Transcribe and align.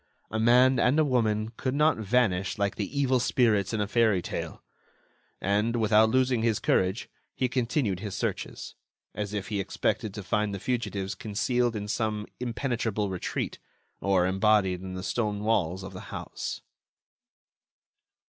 A 0.31 0.39
man 0.39 0.79
and 0.79 0.97
a 0.97 1.05
woman 1.05 1.49
could 1.57 1.75
not 1.75 1.97
vanish 1.97 2.57
like 2.57 2.73
the 2.73 2.99
evil 2.99 3.19
spirits 3.19 3.71
in 3.71 3.79
a 3.79 3.87
fairy 3.87 4.19
tale. 4.23 4.63
And, 5.39 5.75
without 5.75 6.09
losing 6.09 6.41
his 6.41 6.57
courage, 6.57 7.07
he 7.35 7.47
continued 7.47 7.99
his 7.99 8.15
searches, 8.15 8.73
as 9.13 9.31
if 9.35 9.49
he 9.49 9.59
expected 9.59 10.11
to 10.15 10.23
find 10.23 10.55
the 10.55 10.59
fugitives 10.59 11.13
concealed 11.13 11.75
in 11.75 11.87
some 11.87 12.25
impenetrable 12.39 13.11
retreat, 13.11 13.59
or 13.99 14.25
embodied 14.25 14.81
in 14.81 14.95
the 14.95 15.03
stone 15.03 15.43
walls 15.43 15.83
of 15.83 15.93
the 15.93 15.99
house. 16.09 16.61